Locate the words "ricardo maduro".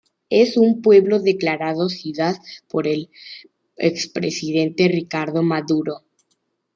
4.87-6.05